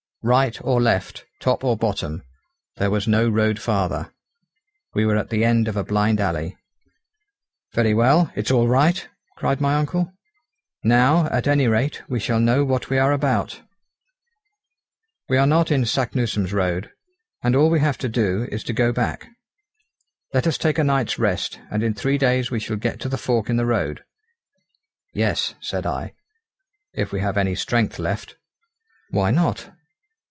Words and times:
Right 0.23 0.61
or 0.63 0.79
left, 0.79 1.25
top 1.39 1.63
or 1.63 1.75
bottom, 1.75 2.21
there 2.75 2.91
was 2.91 3.07
no 3.07 3.27
road 3.27 3.57
farther; 3.59 4.13
we 4.93 5.03
were 5.03 5.17
at 5.17 5.31
the 5.31 5.43
end 5.43 5.67
of 5.67 5.75
a 5.75 5.83
blind 5.83 6.19
alley. 6.21 6.55
"Very 7.73 7.95
well, 7.95 8.31
it's 8.35 8.51
all 8.51 8.67
right!" 8.67 9.07
cried 9.35 9.59
my 9.59 9.73
uncle, 9.73 10.13
"now, 10.83 11.25
at 11.31 11.47
any 11.47 11.67
rate, 11.67 12.03
we 12.07 12.19
shall 12.19 12.39
know 12.39 12.63
what 12.63 12.87
we 12.87 12.99
are 12.99 13.11
about. 13.11 13.63
We 15.27 15.37
are 15.39 15.47
not 15.47 15.71
in 15.71 15.85
Saknussemm's 15.85 16.53
road, 16.53 16.91
and 17.43 17.55
all 17.55 17.71
we 17.71 17.79
have 17.79 17.97
to 17.97 18.07
do 18.07 18.47
is 18.51 18.63
to 18.65 18.73
go 18.73 18.91
back. 18.93 19.27
Let 20.35 20.45
us 20.45 20.59
take 20.59 20.77
a 20.77 20.83
night's 20.83 21.17
rest, 21.17 21.59
and 21.71 21.81
in 21.81 21.95
three 21.95 22.19
days 22.19 22.51
we 22.51 22.59
shall 22.59 22.75
get 22.77 22.99
to 22.99 23.09
the 23.09 23.17
fork 23.17 23.49
in 23.49 23.57
the 23.57 23.65
road." 23.65 24.03
"Yes," 25.15 25.55
said 25.61 25.87
I, 25.87 26.13
"if 26.93 27.11
we 27.11 27.21
have 27.21 27.37
any 27.37 27.55
strength 27.55 27.97
left." 27.97 28.35
"Why 29.09 29.31
not?" 29.31 29.71